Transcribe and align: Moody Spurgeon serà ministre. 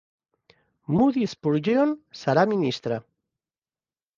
Moody 0.95 1.27
Spurgeon 1.33 1.93
serà 2.23 2.47
ministre. 2.55 2.99